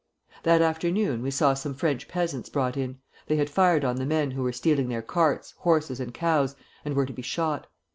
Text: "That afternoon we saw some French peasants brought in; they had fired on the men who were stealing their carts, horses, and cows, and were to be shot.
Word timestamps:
"That 0.41 0.63
afternoon 0.63 1.21
we 1.21 1.29
saw 1.29 1.53
some 1.53 1.75
French 1.75 2.07
peasants 2.07 2.49
brought 2.49 2.75
in; 2.75 2.97
they 3.27 3.35
had 3.35 3.51
fired 3.51 3.85
on 3.85 3.97
the 3.97 4.05
men 4.07 4.31
who 4.31 4.41
were 4.41 4.51
stealing 4.51 4.89
their 4.89 5.03
carts, 5.03 5.51
horses, 5.59 5.99
and 5.99 6.11
cows, 6.11 6.55
and 6.83 6.95
were 6.95 7.05
to 7.05 7.13
be 7.13 7.21
shot. 7.21 7.67